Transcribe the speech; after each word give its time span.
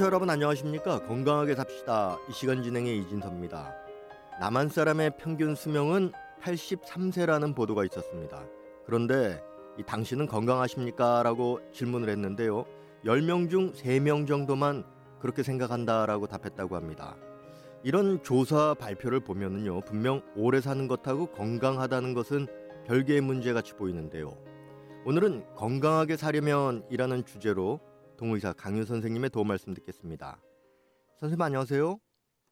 청취자 0.00 0.06
여러분 0.06 0.30
안녕하십니까? 0.30 1.00
건강하게 1.00 1.54
삽시다. 1.54 2.16
이 2.28 2.32
시간 2.32 2.62
진행의 2.62 2.98
이진섭입니다. 3.00 3.74
남한 4.40 4.70
사람의 4.70 5.12
평균 5.18 5.54
수명은 5.54 6.12
83세라는 6.42 7.54
보도가 7.54 7.84
있었습니다. 7.84 8.42
그런데 8.86 9.42
이 9.78 9.82
당신은 9.82 10.26
건강하십니까? 10.26 11.22
라고 11.22 11.60
질문을 11.72 12.08
했는데요. 12.08 12.64
10명 13.04 13.50
중 13.50 13.72
3명 13.72 14.26
정도만 14.26 14.84
그렇게 15.20 15.42
생각한다라고 15.42 16.26
답했다고 16.26 16.76
합니다. 16.76 17.16
이런 17.82 18.22
조사 18.22 18.72
발표를 18.72 19.20
보면은요. 19.20 19.82
분명 19.82 20.22
오래 20.34 20.62
사는 20.62 20.88
것하고 20.88 21.26
건강하다는 21.26 22.14
것은 22.14 22.46
별개의 22.86 23.20
문제 23.20 23.52
같이 23.52 23.74
보이는데요. 23.74 24.34
오늘은 25.04 25.44
건강하게 25.56 26.16
사려면이라는 26.16 27.26
주제로 27.26 27.80
동의사 28.20 28.52
강윤 28.52 28.84
선생님의 28.84 29.30
도움 29.30 29.48
말씀 29.48 29.72
듣겠습니다. 29.72 30.38
선생님 31.20 31.40
안녕하세요. 31.40 31.98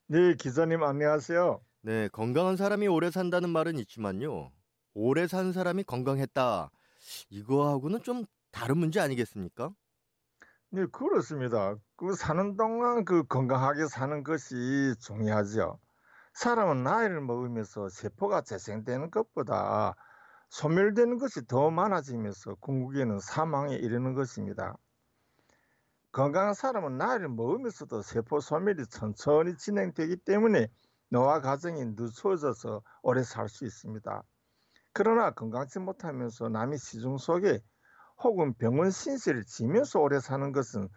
네, 0.06 0.34
기자님 0.34 0.82
안녕하세요. 0.82 1.60
네, 1.82 2.08
건강한 2.08 2.56
사람이 2.56 2.88
오래 2.88 3.10
산다는 3.10 3.50
말은 3.50 3.78
있지만요. 3.80 4.50
오래 4.94 5.26
산 5.26 5.52
사람이 5.52 5.84
건강했다. 5.84 6.70
이거하고는 7.28 8.02
좀 8.02 8.24
다른 8.50 8.78
문제 8.78 8.98
아니겠습니까? 8.98 9.68
네, 10.70 10.86
그렇습니다. 10.90 11.76
그 11.96 12.14
사는 12.14 12.56
동안 12.56 13.04
그 13.04 13.24
건강하게 13.24 13.88
사는 13.88 14.22
것이 14.24 14.94
중요하죠. 15.00 15.78
사람은 16.32 16.82
나이를 16.82 17.20
먹으면서 17.20 17.90
세포가 17.90 18.40
재생되는 18.40 19.10
것보다 19.10 19.94
소멸되는 20.48 21.18
것이 21.18 21.46
더 21.46 21.70
많아지면서 21.70 22.54
궁극에는 22.54 23.18
사망에 23.18 23.74
이르는 23.74 24.14
것입니다. 24.14 24.74
건강한 26.12 26.54
사람은 26.54 26.98
나이를 26.98 27.28
먹으면서도 27.28 28.02
세포 28.02 28.40
소멸이 28.40 28.86
천천히 28.86 29.56
진행되기 29.56 30.16
때문에 30.18 30.68
노화 31.10 31.40
과정이 31.40 31.84
늦춰져서 31.96 32.82
오래 33.02 33.22
살 33.22 33.48
수 33.48 33.64
있습니다. 33.64 34.22
그러나 34.92 35.30
건강치 35.30 35.78
못하면서 35.78 36.48
남의 36.48 36.78
시중 36.78 37.18
속에 37.18 37.60
혹은 38.22 38.54
병원 38.54 38.90
신세를 38.90 39.44
지면서 39.44 40.00
오래 40.00 40.20
사는 40.20 40.52
것은 40.52 40.88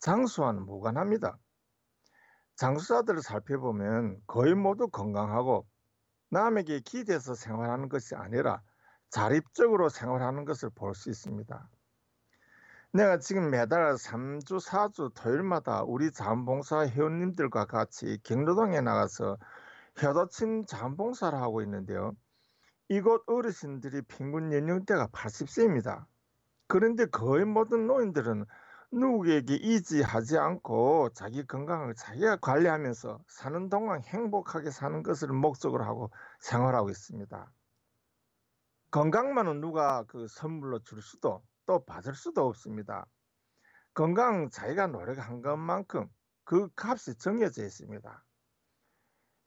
장수와는 0.00 0.64
무관합니다. 0.66 1.38
장수자들을 2.56 3.22
살펴보면 3.22 4.20
거의 4.26 4.54
모두 4.54 4.88
건강하고 4.88 5.66
남에게 6.30 6.80
기대서 6.80 7.34
생활하는 7.34 7.88
것이 7.88 8.14
아니라 8.14 8.62
자립적으로 9.10 9.88
생활하는 9.88 10.44
것을 10.44 10.70
볼 10.70 10.94
수 10.94 11.10
있습니다. 11.10 11.68
내가 12.92 13.18
지금 13.18 13.50
매달 13.50 13.94
3주, 13.96 14.64
4주 14.66 15.12
토요일마다 15.14 15.82
우리 15.82 16.10
자원봉사 16.10 16.86
회원님들과 16.86 17.66
같이 17.66 18.18
경로동에 18.22 18.80
나가서 18.80 19.36
효도침 20.02 20.64
자원봉사를 20.64 21.38
하고 21.38 21.60
있는데요. 21.62 22.16
이곳 22.88 23.24
어르신들이 23.26 24.02
평균 24.08 24.52
연령대가 24.54 25.08
80세입니다. 25.08 26.06
그런데 26.66 27.04
거의 27.04 27.44
모든 27.44 27.86
노인들은 27.86 28.46
누구에게 28.90 29.58
의지하지 29.60 30.38
않고 30.38 31.10
자기 31.12 31.46
건강을 31.46 31.94
자기가 31.94 32.36
관리하면서 32.36 33.20
사는 33.28 33.68
동안 33.68 34.02
행복하게 34.02 34.70
사는 34.70 35.02
것을 35.02 35.28
목적으로 35.28 35.84
하고 35.84 36.10
생활하고 36.40 36.88
있습니다. 36.88 37.52
건강만은 38.90 39.60
누가 39.60 40.04
그 40.04 40.26
선물로 40.26 40.78
줄 40.84 41.02
수도 41.02 41.42
또 41.68 41.84
받을 41.84 42.14
수도 42.14 42.46
없습니다. 42.46 43.06
건강 43.92 44.48
자기가 44.48 44.86
노력한 44.86 45.42
것만큼 45.42 46.08
그 46.44 46.70
값이 46.74 47.18
정해져 47.18 47.62
있습니다. 47.62 48.24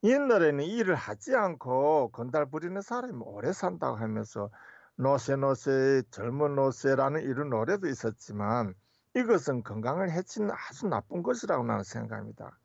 옛날에는 0.03 0.63
일을 0.63 0.93
하지 0.93 1.35
않고 1.35 2.11
건달 2.11 2.45
부리는 2.45 2.79
사람이 2.79 3.23
오래 3.25 3.51
산다고 3.51 3.97
하면서 3.97 4.51
노세노세 4.97 6.03
젊은 6.11 6.55
노세라는 6.55 7.23
이런 7.23 7.49
노래도 7.49 7.87
있었지만 7.87 8.75
이것은 9.15 9.63
건강을 9.63 10.11
해치는 10.11 10.51
아주 10.51 10.87
나쁜 10.87 11.23
것이라고 11.23 11.63
나는 11.63 11.83
생각합니다. 11.83 12.59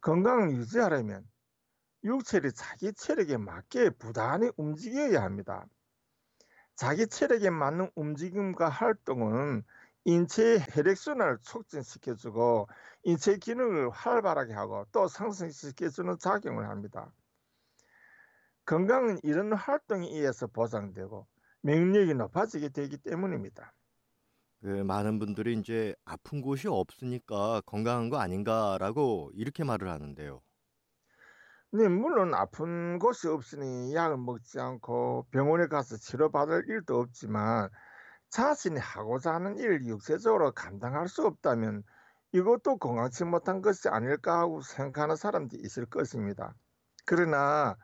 건강을 0.00 0.52
유지하려면 0.52 1.28
육체를 2.04 2.52
자기 2.52 2.94
체력에 2.94 3.36
맞게 3.36 3.90
부단히 3.90 4.50
움직여야 4.56 5.22
합니다. 5.22 5.66
자기 6.76 7.06
체력에 7.06 7.48
맞는 7.50 7.90
움직임과 7.94 8.68
활동은 8.68 9.64
인체의 10.04 10.60
혈액순환을 10.70 11.38
촉진시켜주고 11.42 12.68
인체 13.04 13.36
기능을 13.38 13.90
활발하게 13.90 14.52
하고 14.54 14.84
또 14.92 15.08
상승시켜주는 15.08 16.18
작용을 16.18 16.68
합니다. 16.68 17.14
건강은 18.64 19.20
이런 19.22 19.52
활동에 19.52 20.08
의해서 20.08 20.48
보장되고 20.48 21.28
면역력이 21.60 22.14
높아지게 22.14 22.70
되기 22.70 22.98
때문입니다. 22.98 23.72
그 24.60 24.66
많은 24.84 25.18
분들이 25.18 25.54
이제 25.58 25.94
아픈 26.04 26.40
곳이 26.40 26.68
없으니까 26.68 27.60
건강한 27.66 28.08
거 28.10 28.18
아닌가라고 28.18 29.30
이렇게 29.34 29.64
말을 29.64 29.88
하는데요. 29.88 30.42
네, 31.74 31.88
물론 31.88 32.34
아픈 32.34 32.98
곳이 32.98 33.28
없으니 33.28 33.94
약을 33.94 34.18
먹지 34.18 34.60
않고 34.60 35.28
병원에 35.30 35.68
가서 35.68 35.96
치료받을 35.96 36.68
일도 36.68 37.00
없지만 37.00 37.70
자신이 38.28 38.78
하고자 38.78 39.32
하는 39.32 39.56
일을 39.56 39.86
육체적으로 39.86 40.52
감당할 40.52 41.08
수 41.08 41.24
없다면 41.26 41.82
이것도 42.32 42.76
건강치 42.76 43.24
못한 43.24 43.62
것이 43.62 43.88
아닐까 43.88 44.40
하고 44.40 44.60
생각하는 44.60 45.16
사람들이 45.16 45.62
있을 45.62 45.86
것입니다. 45.86 46.54
그러나 47.06 47.74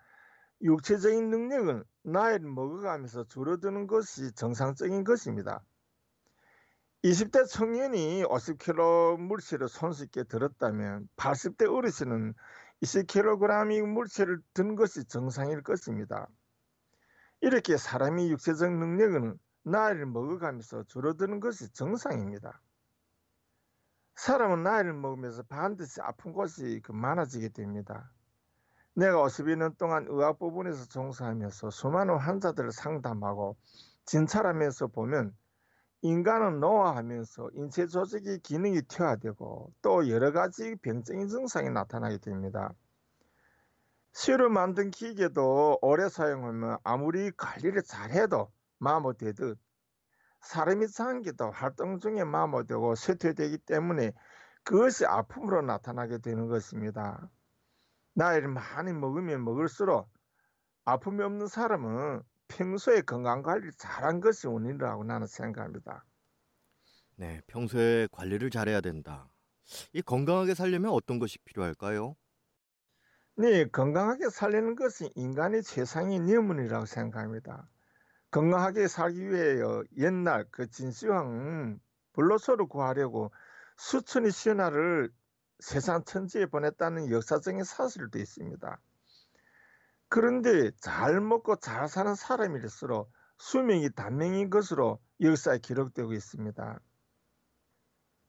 육체적인 0.60 1.30
능력은 1.30 1.82
나이를 2.02 2.46
먹어가면서 2.46 3.24
줄어드는 3.28 3.86
것이 3.86 4.34
정상적인 4.34 5.02
것입니다. 5.04 5.64
20대 7.04 7.48
청년이 7.48 8.24
50kg 8.24 9.18
물질을 9.18 9.68
손쉽게 9.68 10.24
들었다면 10.24 11.08
80대 11.16 11.72
어르신은 11.74 12.34
20kg의 12.82 13.82
물체를 13.82 14.40
든 14.54 14.76
것이 14.76 15.04
정상일 15.04 15.62
것입니다. 15.62 16.28
이렇게 17.40 17.76
사람이 17.76 18.30
육체적 18.30 18.72
능력은 18.72 19.38
나이를 19.64 20.06
먹어가면서 20.06 20.84
줄어드는 20.84 21.40
것이 21.40 21.72
정상입니다. 21.72 22.60
사람은 24.16 24.62
나이를 24.64 24.94
먹으면서 24.94 25.42
반드시 25.44 26.00
아픈 26.00 26.32
곳이 26.32 26.80
그 26.82 26.92
많아지게 26.92 27.50
됩니다. 27.50 28.10
내가 28.94 29.22
50여 29.22 29.54
년 29.56 29.76
동안 29.76 30.06
의학 30.08 30.40
부분에서 30.40 30.86
종사하면서 30.86 31.70
수많은 31.70 32.16
환자들을 32.16 32.72
상담하고 32.72 33.56
진찰하면서 34.06 34.88
보면 34.88 35.36
인간은 36.02 36.60
노화하면서 36.60 37.50
인체 37.54 37.86
조직의 37.86 38.40
기능이 38.40 38.82
퇴화되고 38.82 39.72
또 39.82 40.08
여러 40.08 40.30
가지 40.30 40.76
병적인 40.76 41.28
증상이 41.28 41.70
나타나게 41.70 42.18
됩니다. 42.18 42.72
새로 44.12 44.48
만든 44.48 44.90
기계도 44.90 45.78
오래 45.82 46.08
사용하면 46.08 46.78
아무리 46.84 47.30
관리를 47.32 47.82
잘해도 47.82 48.50
마모되듯 48.78 49.58
사람이 50.40 50.88
장기도 50.88 51.50
활동 51.50 51.98
중에 51.98 52.22
마모되고 52.24 52.94
쇠퇴되기 52.94 53.58
때문에 53.58 54.12
그것이 54.62 55.04
아픔으로 55.04 55.62
나타나게 55.62 56.18
되는 56.18 56.46
것입니다. 56.46 57.28
나이를 58.14 58.48
많이 58.48 58.92
먹으면 58.92 59.44
먹을수록 59.44 60.08
아픔이 60.84 61.22
없는 61.22 61.48
사람은 61.48 62.22
평소에 62.48 63.02
건강 63.02 63.42
관리를 63.42 63.72
잘한 63.78 64.20
것이 64.20 64.46
원인이라고 64.46 65.04
나는 65.04 65.26
생각합니다. 65.26 66.04
네, 67.16 67.40
평소에 67.46 68.08
관리를 68.10 68.50
잘해야 68.50 68.80
된다. 68.80 69.30
이 69.92 70.00
건강하게 70.02 70.54
살려면 70.54 70.92
어떤 70.92 71.18
것이 71.18 71.38
필요할까요? 71.40 72.16
네, 73.36 73.66
건강하게 73.66 74.30
살리는 74.30 74.74
것이 74.74 75.12
인간의 75.14 75.62
최상의 75.62 76.18
nhiệm務이라고 76.20 76.86
생각합니다. 76.86 77.68
건강하게 78.30 78.88
살기 78.88 79.30
위해 79.30 79.58
옛날 79.96 80.44
그 80.50 80.68
진시황 80.68 81.78
불로소를 82.12 82.66
구하려고 82.66 83.30
수천의 83.76 84.32
신하를 84.32 85.10
세상 85.60 86.04
천지에 86.04 86.46
보냈다는 86.46 87.10
역사적인 87.10 87.64
사실도 87.64 88.18
있습니다. 88.18 88.80
그런데 90.08 90.70
잘 90.80 91.20
먹고 91.20 91.56
잘 91.56 91.88
사는 91.88 92.14
사람일수록 92.14 93.12
수명이 93.38 93.90
단명인 93.94 94.50
것으로 94.50 94.98
역사에 95.20 95.58
기록되고 95.58 96.12
있습니다. 96.12 96.80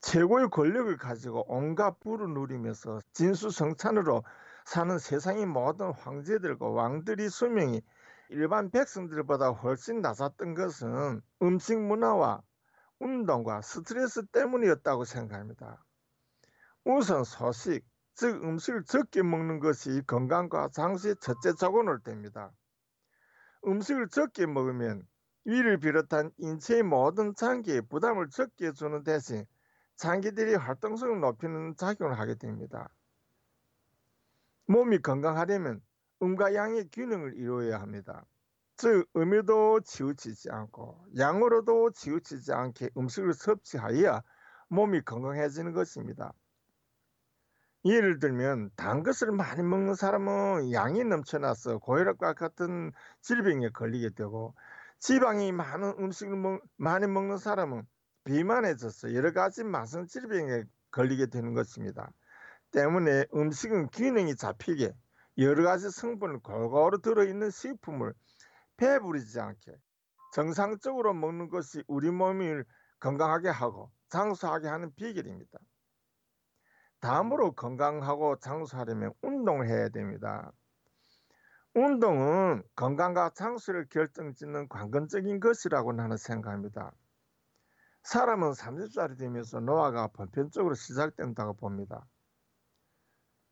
최고의 0.01 0.49
권력을 0.49 0.95
가지고 0.97 1.45
온갖 1.47 1.99
부를 1.99 2.29
누리면서 2.33 2.99
진수성찬으로 3.13 4.23
사는 4.65 4.97
세상의 4.97 5.45
모든 5.45 5.91
황제들과 5.93 6.67
왕들의 6.69 7.29
수명이 7.29 7.81
일반 8.29 8.69
백성들보다 8.69 9.49
훨씬 9.49 10.01
낮았던 10.01 10.53
것은 10.53 11.21
음식 11.41 11.79
문화와 11.79 12.41
운동과 12.99 13.61
스트레스 13.61 14.25
때문이었다고 14.27 15.05
생각합니다. 15.05 15.83
우선 16.83 17.23
소식, 17.23 17.83
즉 18.19 18.43
음식을 18.43 18.83
적게 18.83 19.23
먹는 19.23 19.61
것이 19.61 20.01
건강과 20.05 20.71
장수의 20.73 21.15
첫째 21.21 21.53
자원을 21.53 22.01
됩니다. 22.01 22.51
음식을 23.65 24.09
적게 24.09 24.45
먹으면 24.45 25.07
위를 25.45 25.79
비롯한 25.79 26.29
인체의 26.37 26.83
모든 26.83 27.33
장기에 27.33 27.79
부담을 27.79 28.29
적게 28.29 28.73
주는 28.73 29.05
대신 29.05 29.45
장기들이 29.95 30.55
활동성을 30.55 31.21
높이는 31.21 31.77
작용을 31.77 32.19
하게 32.19 32.35
됩니다. 32.35 32.89
몸이 34.65 35.01
건강하려면 35.01 35.81
음과 36.21 36.55
양의 36.55 36.89
균형을 36.91 37.37
이루어야 37.37 37.79
합니다. 37.79 38.25
즉 38.75 39.07
음에도 39.15 39.79
치우치지 39.79 40.49
않고 40.51 41.05
양으로도 41.17 41.91
치우치지 41.91 42.51
않게 42.51 42.89
음식을 42.97 43.31
섭취하여야 43.31 44.23
몸이 44.67 45.03
건강해지는 45.05 45.71
것입니다. 45.71 46.33
예를 47.85 48.19
들면 48.19 48.71
단 48.75 49.03
것을 49.03 49.31
많이 49.31 49.63
먹는 49.63 49.95
사람은 49.95 50.73
양이 50.73 51.03
넘쳐나서 51.03 51.77
고혈압과 51.79 52.33
같은 52.33 52.91
질병에 53.21 53.69
걸리게 53.69 54.09
되고 54.15 54.53
지방이 54.99 55.53
많은 55.53 55.95
음식을 55.97 56.35
먹, 56.35 56.61
많이 56.75 57.07
먹는 57.07 57.37
사람은 57.37 57.83
비만해져서 58.25 59.13
여러 59.13 59.31
가지 59.31 59.63
만성 59.63 60.07
질병에 60.07 60.63
걸리게 60.91 61.27
되는 61.27 61.53
것입니다. 61.53 62.11
때문에 62.71 63.25
음식은 63.33 63.87
균형이 63.91 64.35
잡히게 64.35 64.91
여러 65.37 65.63
가지 65.63 65.89
성분을 65.89 66.39
골고루 66.39 67.01
들어있는 67.01 67.49
식품을 67.49 68.13
배부르지 68.75 69.39
않게 69.39 69.71
정상적으로 70.33 71.13
먹는 71.13 71.47
것이 71.49 71.81
우리 71.87 72.11
몸을 72.11 72.65
건강하게 72.99 73.47
하고 73.47 73.89
장수하게 74.09 74.67
하는 74.67 74.93
비결입니다. 74.95 75.59
다음으로 76.99 77.53
건강하고 77.53 78.37
장수하려면 78.37 79.13
운동을 79.21 79.67
해야 79.67 79.89
됩니다. 79.89 80.51
운동은 81.75 82.63
건강과 82.75 83.31
장수를 83.35 83.87
결정짓는 83.89 84.67
관건적인 84.69 85.39
것이라고 85.39 85.93
나는 85.93 86.17
생각합니다. 86.17 86.91
사람은 88.03 88.51
30살이 88.51 89.17
되면서 89.17 89.59
노화가 89.59 90.07
보편적으로 90.07 90.73
시작된다고 90.73 91.53
봅니다. 91.53 92.05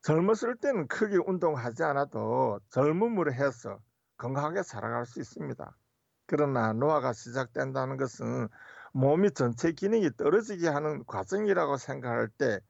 젊었을 0.02 0.56
때는 0.56 0.88
크게 0.88 1.16
운동하지 1.26 1.84
않아도 1.84 2.60
젊음으로 2.70 3.32
해서 3.32 3.78
건강하게 4.16 4.62
살아갈 4.62 5.06
수 5.06 5.20
있습니다. 5.20 5.76
그러나 6.26 6.72
노화가 6.72 7.12
시작된다는 7.12 7.96
것은 7.96 8.48
몸이 8.92 9.32
전체 9.32 9.72
기능이 9.72 10.10
떨어지게 10.16 10.68
하는 10.68 11.04
과정이라고 11.06 11.76
생각할 11.76 12.28
때 12.28 12.60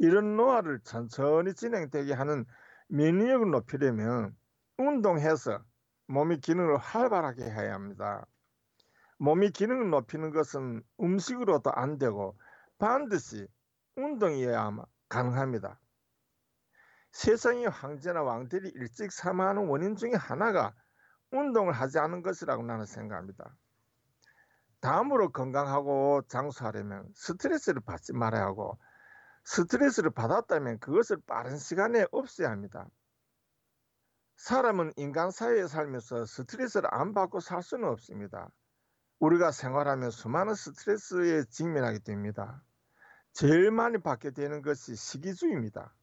이런 0.00 0.34
노화를 0.34 0.80
천천히 0.80 1.52
진행되게 1.52 2.14
하는 2.14 2.46
면역을 2.88 3.50
높이려면 3.50 4.34
운동해서 4.78 5.62
몸의 6.06 6.40
기능을 6.40 6.78
활발하게 6.78 7.44
해야 7.44 7.74
합니다. 7.74 8.26
몸의 9.18 9.50
기능을 9.50 9.90
높이는 9.90 10.30
것은 10.30 10.82
음식으로도 10.98 11.70
안 11.74 11.98
되고 11.98 12.34
반드시 12.78 13.46
운동이어야 13.96 14.74
가능합니다. 15.10 15.78
세상의 17.12 17.66
황제나 17.66 18.22
왕들이 18.22 18.70
일찍 18.70 19.12
사망하는 19.12 19.68
원인 19.68 19.96
중에 19.96 20.14
하나가 20.14 20.72
운동을 21.30 21.74
하지 21.74 21.98
않은 21.98 22.22
것이라고 22.22 22.62
나는 22.62 22.86
생각합니다. 22.86 23.54
다음으로 24.80 25.30
건강하고 25.30 26.22
장수하려면 26.26 27.06
스트레스를 27.14 27.82
받지 27.82 28.14
말아야 28.14 28.44
하고 28.44 28.78
스트레스를 29.44 30.10
받았다면 30.10 30.78
그것을 30.80 31.18
빠른 31.26 31.56
시간에 31.56 32.06
없애야 32.12 32.50
합니다. 32.50 32.88
사람은 34.36 34.92
인간 34.96 35.30
사회에 35.30 35.66
살면서 35.66 36.24
스트레스를 36.24 36.88
안 36.92 37.12
받고 37.12 37.40
살 37.40 37.62
수는 37.62 37.88
없습니다. 37.88 38.50
우리가 39.18 39.52
생활하면 39.52 40.10
수많은 40.10 40.54
스트레스에 40.54 41.44
직면하게 41.44 41.98
됩니다. 42.00 42.62
제일 43.32 43.70
많이 43.70 43.98
받게 43.98 44.30
되는 44.30 44.62
것이 44.62 44.96
식이주입니다. 44.96 45.94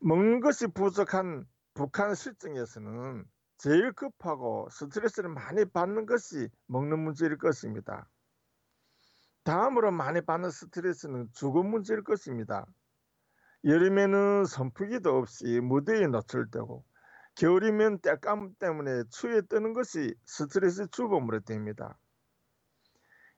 먹는 0.00 0.40
것이 0.40 0.68
부족한 0.68 1.44
북한 1.74 2.14
실정에서는 2.14 3.24
제일 3.58 3.92
급하고 3.92 4.68
스트레스를 4.70 5.30
많이 5.30 5.64
받는 5.64 6.06
것이 6.06 6.48
먹는 6.66 7.00
문제일 7.00 7.36
것입니다. 7.36 8.08
다음으로 9.48 9.90
많이 9.92 10.20
받는 10.20 10.50
스트레스는 10.50 11.30
주거 11.32 11.62
문제일 11.62 12.04
것입니다. 12.04 12.66
여름에는 13.64 14.44
선풍기도 14.44 15.16
없이 15.16 15.60
무대에 15.60 16.06
노출되고 16.06 16.84
겨울이면 17.34 18.00
때감 18.00 18.52
때문에 18.58 19.04
추위에 19.10 19.40
뜨는 19.48 19.72
것이 19.72 20.14
스트레스 20.26 20.86
주범으로 20.90 21.40
됩니다. 21.40 21.98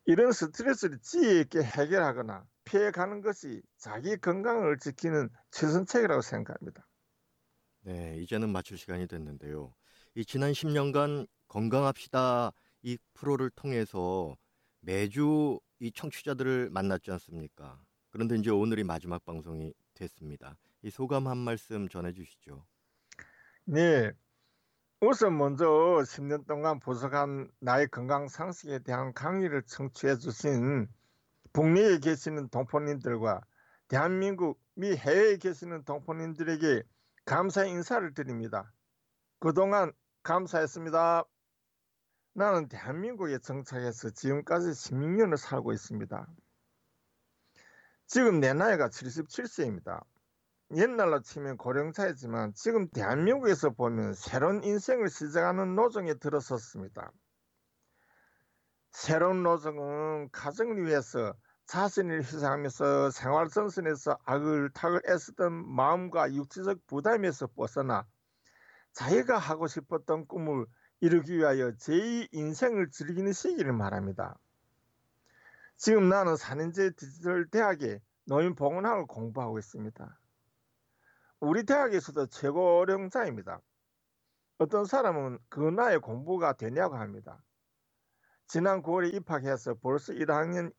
이런 0.05 0.33
스트레스를 0.33 0.99
지혜 1.01 1.43
있게 1.43 1.63
해결하거나 1.63 2.45
피해가는 2.65 3.21
것이 3.21 3.63
자기 3.77 4.17
건강을 4.17 4.79
지키는 4.79 5.29
최선책이라고 5.53 6.23
생각합니다. 6.23 6.89
네, 7.83 8.17
이제는 8.19 8.51
마칠 8.51 8.79
시간이 8.79 9.07
됐는데요. 9.07 9.73
이 10.17 10.25
지난 10.25 10.51
10년간 10.51 11.29
건강합시다 11.47 12.51
이 12.83 12.99
프로를 13.15 13.51
통해서 13.51 14.37
매주 14.81 15.61
이 15.81 15.91
청취자들을 15.91 16.71
만났지 16.71 17.11
않습니까? 17.13 17.81
그런데 18.11 18.37
이제 18.37 18.51
오늘이 18.51 18.85
마지막 18.85 19.25
방송이 19.25 19.73
됐습니다. 19.95 20.57
이 20.83 20.91
소감 20.91 21.27
한 21.27 21.39
말씀 21.39 21.89
전해 21.89 22.13
주시죠. 22.13 22.65
네. 23.65 24.13
우선 25.01 25.39
먼저 25.39 25.65
10년 25.65 26.47
동안 26.47 26.79
보석한 26.79 27.51
나의 27.61 27.89
건강 27.89 28.29
상식에 28.29 28.81
대한 28.81 29.15
강의를 29.15 29.63
청취해 29.63 30.17
주신 30.17 30.87
북미에 31.55 31.99
계시는 31.99 32.51
동포님들과 32.51 33.41
대한민국 33.89 34.61
미 34.75 34.95
해외에 34.95 35.39
계시는 35.39 35.85
동포님들에게 35.85 36.83
감사 37.25 37.65
인사를 37.65 38.13
드립니다. 38.13 38.71
그동안 39.39 39.93
감사했습니다. 40.23 41.25
나는 42.41 42.69
대한민국에 42.69 43.39
정착해서 43.39 44.09
지금까지 44.09 44.71
16년을 44.71 45.37
살고 45.37 45.75
있습니다. 45.75 46.27
지금 48.07 48.41
내 48.41 48.55
나이가 48.55 48.89
77세입니다. 48.89 50.03
옛날로 50.75 51.21
치면 51.21 51.59
고령차이지만 51.59 52.55
지금 52.55 52.89
대한민국에서 52.89 53.69
보면 53.69 54.15
새로운 54.15 54.65
인생을 54.65 55.11
시작하는 55.11 55.75
노정에 55.75 56.15
들어섰습니다. 56.15 57.13
새로운 58.91 59.43
노정은 59.43 60.31
가정을 60.33 60.87
위해서 60.87 61.35
자신을 61.67 62.21
희생하면서 62.21 63.11
생활 63.11 63.49
전선에서 63.49 64.17
아글타글 64.25 65.03
애쓰던 65.07 65.53
마음과 65.75 66.33
육체적 66.33 66.87
부담에서 66.87 67.49
벗어나 67.49 68.07
자기가 68.93 69.37
하고 69.37 69.67
싶었던 69.67 70.27
꿈을 70.27 70.65
이루기 71.01 71.39
위하여 71.39 71.71
제2 71.73 72.29
인생을 72.33 72.91
즐기는 72.91 73.33
시기를 73.33 73.73
말합니다. 73.73 74.39
지금 75.77 76.11
나는 76.11 76.37
산인제 76.37 76.91
디지털 76.91 77.49
대학에 77.49 78.01
노인 78.27 78.55
보건학을 78.55 79.07
공부하고 79.07 79.59
있습니다. 79.59 80.19
우리 81.41 81.65
대학에서도 81.65 82.27
최고령자입니다. 82.27 83.63
어떤 84.59 84.85
사람은 84.85 85.39
그 85.49 85.61
나이 85.61 85.97
공부가 85.97 86.53
되냐고 86.53 86.97
합니다. 86.97 87.43
지난 88.47 88.83
9월에 88.83 89.15
입학해서 89.15 89.75
벌써 89.81 90.13
1학년 90.13 90.71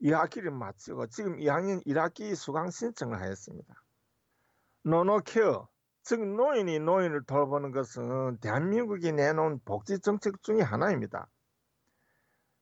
2학기를 0.00 0.50
마치고 0.50 1.08
지금 1.08 1.38
2학년 1.38 1.84
1학기 1.84 2.36
수강 2.36 2.70
신청을 2.70 3.20
하였습니다. 3.20 3.74
노노케어, 4.84 5.68
즉 6.04 6.20
노인이 6.20 6.80
노인을 6.80 7.24
돌보는 7.24 7.72
것은 7.72 8.38
대한민국이 8.40 9.12
내놓은 9.12 9.60
복지 9.64 10.00
정책 10.00 10.42
중의 10.42 10.62
하나입니다. 10.62 11.28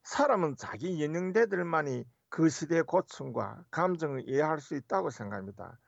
사람은 0.04 0.56
자기 0.56 1.02
연령대들만이 1.02 2.04
그 2.28 2.49
시대의 2.49 2.84
고충과 2.84 3.64
감정을 3.72 4.28
이해할 4.28 4.61
수 4.61 4.76
있다고 4.76 5.11
생각합니다. 5.11 5.78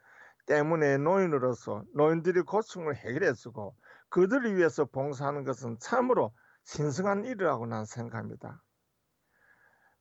때문에 0.46 0.98
노인으로서 0.98 1.84
노인들의 1.94 2.42
고충을 2.42 2.96
해결해주고 2.96 3.76
그들을 4.10 4.56
위해서 4.56 4.84
봉사하는 4.84 5.44
것은 5.44 5.78
참으로 5.78 6.34
신성한 6.64 7.24
일이라고 7.24 7.66
난 7.66 7.84
생각합니다. 7.86 8.62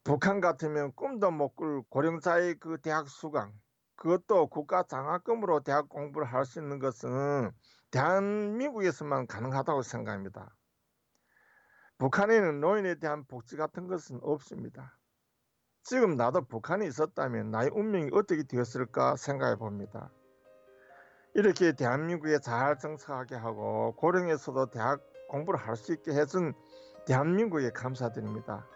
북한 0.03 0.41
같으면 0.41 0.91
꿈도 0.95 1.31
못 1.31 1.55
꿀 1.55 1.83
고령자의 1.89 2.59
그 2.59 2.81
대학 2.81 3.07
수강, 3.07 3.53
그것도 4.03 4.47
국가 4.47 4.83
장학금으로 4.83 5.61
대학 5.61 5.87
공부를 5.87 6.27
할 6.27 6.43
수 6.43 6.59
있는 6.59 6.77
것은 6.77 7.51
대한민국에서만 7.89 9.27
가능하다고 9.27 9.81
생각합니다. 9.81 10.53
북한에는 11.99 12.59
노인에 12.59 12.95
대한 12.95 13.23
복지 13.25 13.55
같은 13.55 13.87
것은 13.87 14.19
없습니다. 14.21 14.97
지금 15.83 16.17
나도 16.17 16.41
북한에 16.47 16.85
있었다면 16.85 17.51
나의 17.51 17.69
운명이 17.73 18.09
어떻게 18.11 18.43
되었을까 18.43 19.15
생각해 19.15 19.55
봅니다. 19.55 20.11
이렇게 21.33 21.71
대한민국에 21.71 22.39
잘 22.39 22.77
정착하게 22.77 23.35
하고 23.35 23.95
고령에서도 23.95 24.71
대학 24.71 25.01
공부를 25.29 25.57
할 25.61 25.77
수 25.77 25.93
있게 25.93 26.11
해준 26.11 26.53
대한민국에 27.05 27.69
감사드립니다. 27.71 28.67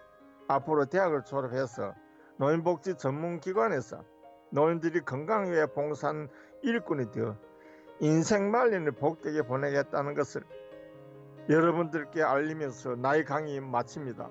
앞으로 0.47 0.85
대학을 0.85 1.25
졸업해서 1.25 1.93
노인복지 2.37 2.95
전문기관에서 2.97 4.05
노인들이 4.49 5.01
건강 5.01 5.51
위해 5.51 5.65
봉사한 5.65 6.29
일꾼이 6.63 7.11
되어 7.11 7.35
인생 7.99 8.51
말년을 8.51 8.93
복되게 8.93 9.41
보내겠다는 9.41 10.13
것을 10.13 10.43
여러분들께 11.49 12.21
알리면서 12.21 12.95
나의 12.95 13.23
강의 13.25 13.59
마칩니다. 13.59 14.29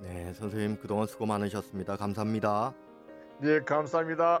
네, 0.00 0.32
선생님 0.34 0.78
그동안 0.78 1.06
수고 1.06 1.26
많으셨습니다. 1.26 1.96
감사합니다. 1.96 2.74
네, 3.40 3.60
감사합니다. 3.60 4.40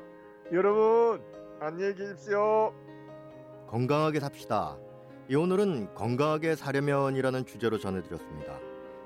여러분, 0.52 1.22
안녕히 1.60 1.94
계십시오. 1.94 2.74
건강하게 3.68 4.20
삽시다. 4.20 4.76
이 5.28 5.34
오늘은 5.34 5.94
건강하게 5.94 6.54
사려면이라는 6.54 7.46
주제로 7.46 7.78
전해드렸습니다. 7.78 8.58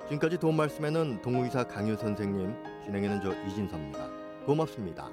지금까지 0.04 0.38
도움 0.38 0.56
말씀에는 0.56 1.22
동의사 1.22 1.64
강유 1.64 1.96
선생님, 1.96 2.54
진행에는 2.84 3.20
저 3.22 3.32
이진섭입니다. 3.46 4.08
고맙습니다. 4.44 5.08